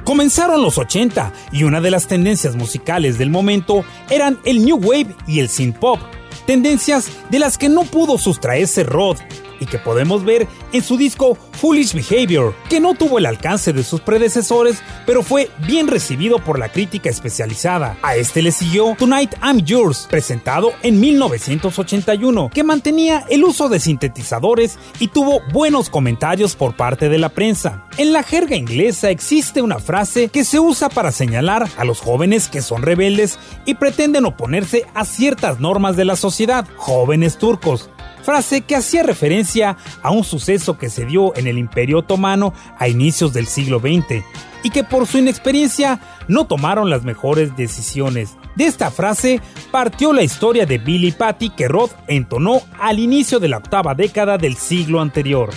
Comenzaron 0.03 0.63
los 0.63 0.79
80 0.79 1.35
y 1.53 1.65
una 1.65 1.83
de 1.83 1.91
las 1.91 2.07
tendencias 2.07 2.57
musicales 2.57 3.19
del 3.19 3.29
momento 3.29 3.85
eran 4.09 4.39
el 4.47 4.65
New 4.65 4.79
Wave 4.79 5.15
y 5.27 5.41
el 5.41 5.51
Synth 5.51 5.77
Pop, 5.77 6.01
tendencias 6.47 7.11
de 7.29 7.41
las 7.41 7.59
que 7.59 7.69
no 7.69 7.83
pudo 7.83 8.17
sustraerse 8.17 8.85
Rod 8.85 9.19
y 9.61 9.67
que 9.67 9.79
podemos 9.79 10.25
ver 10.25 10.47
en 10.73 10.83
su 10.83 10.97
disco 10.97 11.37
Foolish 11.53 11.93
Behavior, 11.95 12.55
que 12.69 12.81
no 12.81 12.95
tuvo 12.95 13.19
el 13.19 13.27
alcance 13.27 13.73
de 13.73 13.83
sus 13.83 14.01
predecesores, 14.01 14.83
pero 15.07 15.23
fue 15.23 15.51
bien 15.67 15.89
recibido 15.89 16.39
por 16.39 16.59
la 16.59 16.71
crítica 16.71 17.11
especializada. 17.11 17.97
A 18.03 18.17
este 18.17 18.43
le 18.43 18.53
siguió 18.53 18.95
Tonight 18.99 19.35
I'm 19.43 19.65
Yours, 19.65 20.07
presentado 20.09 20.73
en 20.83 21.01
1981, 21.01 22.51
que 22.55 22.65
mantenía 22.65 23.25
el 23.29 23.45
uso 23.45 23.69
de 23.69 23.81
sintetizadores 23.81 24.79
y 25.01 25.09
tuvo 25.09 25.41
buenos 25.53 25.91
comentarios 25.91 26.55
por 26.55 26.77
parte 26.77 27.09
de 27.09 27.19
la 27.19 27.31
prensa. 27.31 27.85
En 27.97 28.13
la 28.13 28.23
jerga 28.23 28.57
inglesa 28.57 29.11
existe 29.11 29.63
una 29.63 29.79
frase 29.79 30.29
que 30.29 30.45
se 30.45 30.61
usa 30.61 30.89
para 30.89 31.13
señalar 31.13 31.69
a 31.77 31.85
los 31.85 32.01
jóvenes 32.01 32.49
que 32.49 32.63
son 32.63 32.83
rebeldes 32.83 33.39
y 33.65 33.75
pretenden 33.75 34.27
oponerse 34.27 34.87
a 34.95 35.05
ciertas 35.05 35.61
normas 35.61 35.97
de 35.97 36.05
la 36.05 36.17
sociedad, 36.17 36.67
jóvenes 36.77 37.39
turcos 37.39 37.91
frase 38.29 38.61
que 38.61 38.77
hacía 38.77 39.03
referencia 39.03 39.79
a 40.03 40.11
un 40.11 40.23
suceso 40.23 40.77
que 40.77 40.91
se 40.91 41.07
dio 41.07 41.35
en 41.35 41.47
el 41.47 41.57
Imperio 41.57 42.01
Otomano 42.01 42.53
a 42.77 42.87
inicios 42.87 43.33
del 43.33 43.47
siglo 43.47 43.81
XX 43.81 44.23
y 44.63 44.69
que 44.69 44.85
por 44.85 45.07
su 45.07 45.17
inexperiencia 45.17 45.99
no 46.29 46.47
tomaron 46.47 46.91
las 46.91 47.05
mejores 47.05 47.57
decisiones. 47.57 48.37
De 48.55 48.67
esta 48.67 48.91
frase 48.91 49.41
partió 49.71 50.13
la 50.13 50.25
historia 50.25 50.67
de 50.67 50.77
Billy 50.77 51.13
Patty 51.13 51.49
que 51.49 51.69
Roth 51.69 51.93
entonó 52.07 52.61
al 52.79 52.99
inicio 52.99 53.41
de 53.41 53.49
la 53.49 53.57
octava 53.57 53.95
década 53.95 54.37
del 54.37 54.59
siglo 54.59 55.01
anterior. 55.01 55.49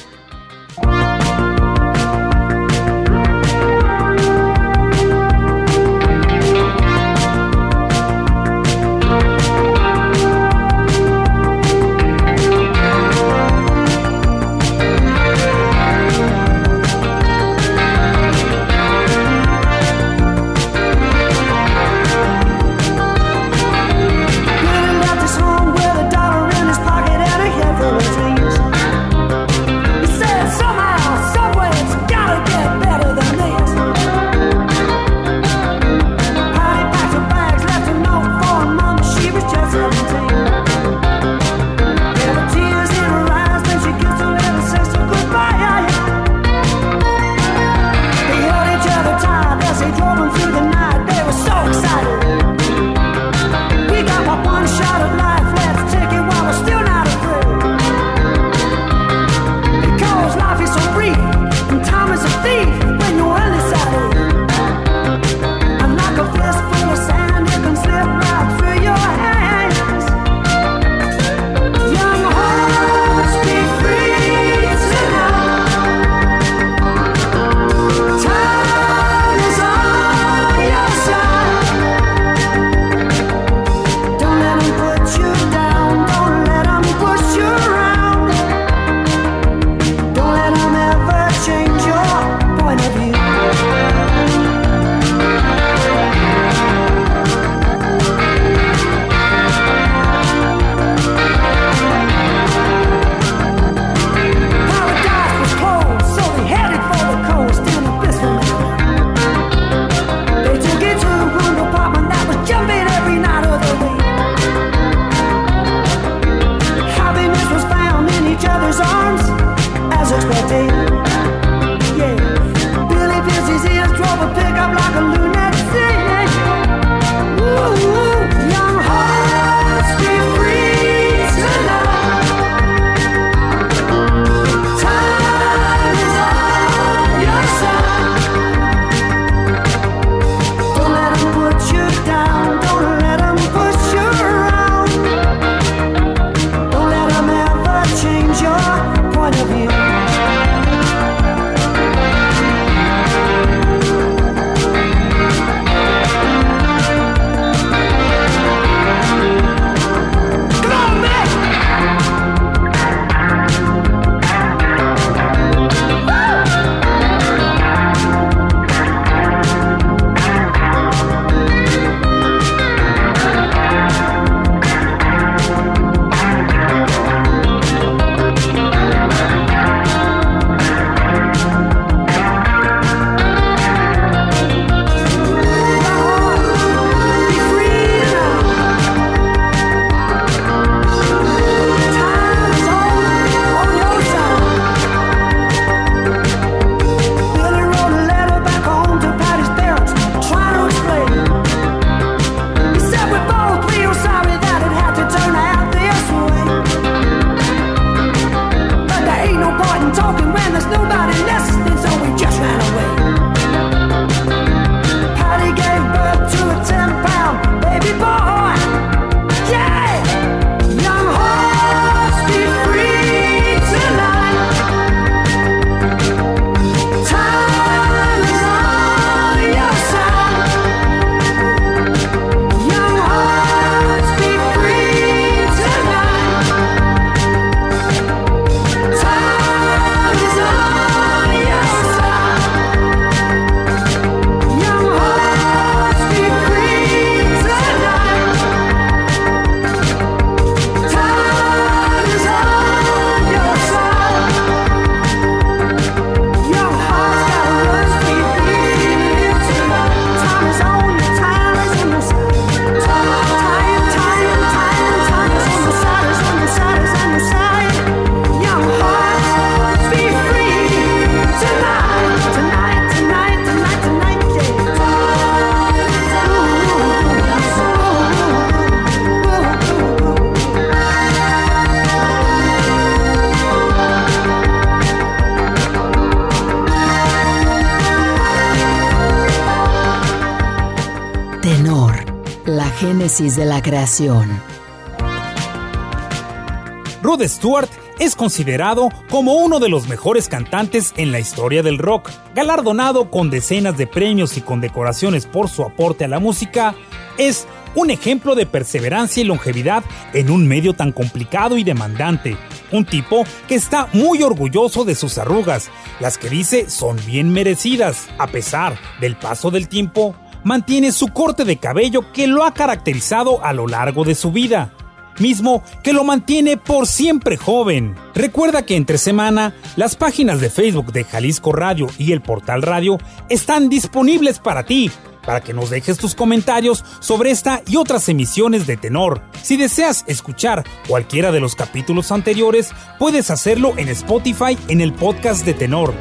Rod 297.01 297.23
Stewart 297.23 297.69
es 297.99 298.15
considerado 298.15 298.89
como 299.09 299.33
uno 299.33 299.59
de 299.59 299.69
los 299.69 299.87
mejores 299.87 300.27
cantantes 300.27 300.93
en 300.97 301.11
la 301.11 301.19
historia 301.19 301.63
del 301.63 301.79
rock. 301.79 302.11
Galardonado 302.35 303.09
con 303.09 303.31
decenas 303.31 303.77
de 303.77 303.87
premios 303.87 304.37
y 304.37 304.41
condecoraciones 304.41 305.25
por 305.25 305.49
su 305.49 305.63
aporte 305.63 306.05
a 306.05 306.07
la 306.07 306.19
música, 306.19 306.75
es 307.17 307.47
un 307.73 307.89
ejemplo 307.89 308.35
de 308.35 308.45
perseverancia 308.45 309.21
y 309.21 309.25
longevidad 309.25 309.83
en 310.13 310.29
un 310.29 310.47
medio 310.47 310.73
tan 310.73 310.91
complicado 310.91 311.57
y 311.57 311.63
demandante. 311.63 312.37
Un 312.71 312.85
tipo 312.85 313.23
que 313.47 313.55
está 313.55 313.87
muy 313.93 314.21
orgulloso 314.21 314.85
de 314.85 314.93
sus 314.93 315.17
arrugas, 315.17 315.69
las 315.99 316.19
que 316.19 316.29
dice 316.29 316.69
son 316.69 316.97
bien 317.07 317.31
merecidas. 317.33 318.09
A 318.19 318.27
pesar 318.27 318.77
del 318.99 319.15
paso 319.15 319.49
del 319.49 319.67
tiempo, 319.67 320.15
mantiene 320.43 320.91
su 320.91 321.07
corte 321.09 321.45
de 321.45 321.57
cabello 321.57 322.11
que 322.11 322.27
lo 322.27 322.43
ha 322.43 322.53
caracterizado 322.53 323.43
a 323.43 323.53
lo 323.53 323.67
largo 323.67 324.03
de 324.03 324.15
su 324.15 324.31
vida 324.31 324.73
mismo 325.19 325.63
que 325.83 325.93
lo 325.93 326.03
mantiene 326.03 326.57
por 326.57 326.87
siempre 326.87 327.37
joven. 327.37 327.95
Recuerda 328.13 328.65
que 328.65 328.75
entre 328.75 328.97
semana 328.97 329.53
las 329.75 329.95
páginas 329.95 330.41
de 330.41 330.49
Facebook 330.49 330.91
de 330.91 331.03
Jalisco 331.03 331.51
Radio 331.51 331.87
y 331.97 332.11
el 332.11 332.21
portal 332.21 332.61
Radio 332.61 332.97
están 333.29 333.69
disponibles 333.69 334.39
para 334.39 334.65
ti, 334.65 334.91
para 335.25 335.41
que 335.41 335.53
nos 335.53 335.69
dejes 335.69 335.97
tus 335.97 336.15
comentarios 336.15 336.83
sobre 336.99 337.31
esta 337.31 337.61
y 337.67 337.77
otras 337.77 338.09
emisiones 338.09 338.67
de 338.67 338.77
Tenor. 338.77 339.21
Si 339.41 339.55
deseas 339.55 340.03
escuchar 340.07 340.63
cualquiera 340.87 341.31
de 341.31 341.39
los 341.39 341.55
capítulos 341.55 342.11
anteriores, 342.11 342.71
puedes 342.99 343.29
hacerlo 343.29 343.73
en 343.77 343.89
Spotify 343.89 344.57
en 344.67 344.81
el 344.81 344.93
podcast 344.93 345.45
de 345.45 345.53
Tenor. 345.53 345.93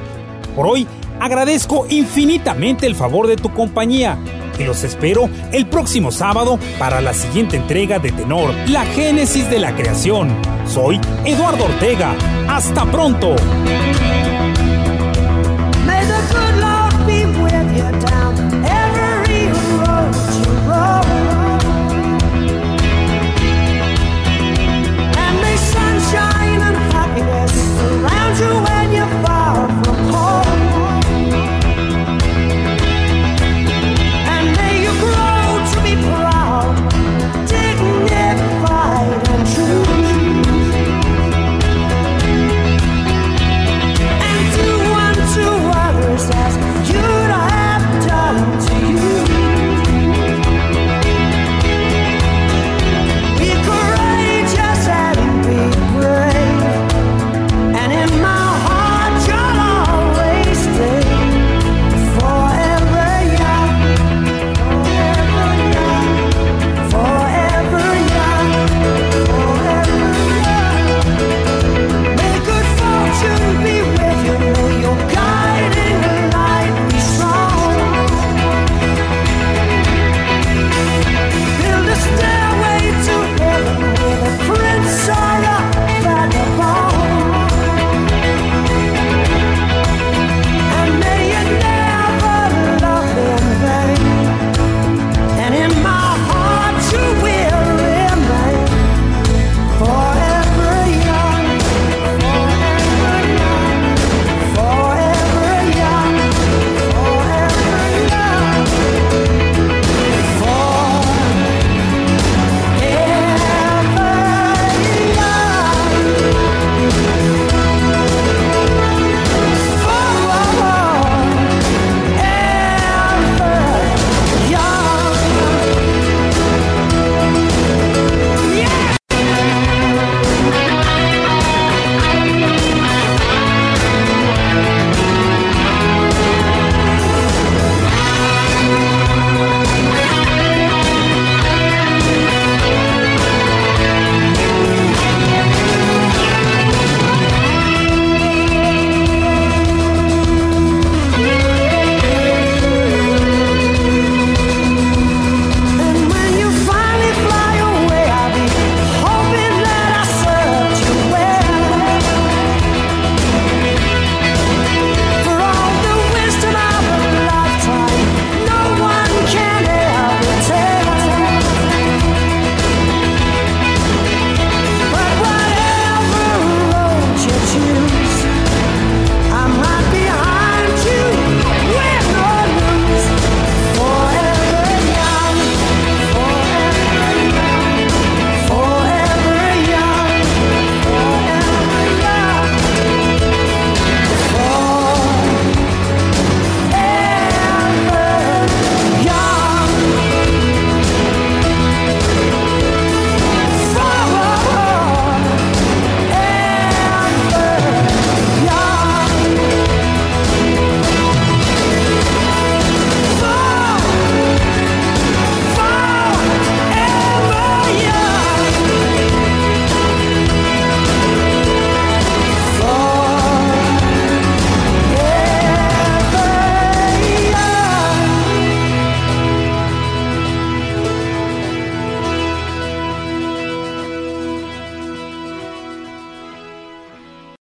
Por 0.57 0.67
hoy, 0.67 0.87
agradezco 1.21 1.87
infinitamente 1.89 2.87
el 2.87 2.95
favor 2.95 3.27
de 3.27 3.37
tu 3.37 3.53
compañía 3.53 4.19
y 4.59 4.65
los 4.65 4.85
espero 4.85 5.31
el 5.53 5.67
próximo 5.67 6.11
sábado 6.13 6.59
para 6.79 7.01
la 7.01 7.15
siguiente 7.15 7.57
entrega 7.57 7.99
de 7.99 8.13
Tenor, 8.13 8.55
la 8.69 8.85
génesis 8.85 9.49
de 9.49 9.59
la 9.59 9.75
creación. 9.75 10.37
Soy 10.67 11.01
Eduardo 11.25 11.65
Ortega. 11.65 12.15
Hasta 12.49 12.85
pronto. 12.85 13.37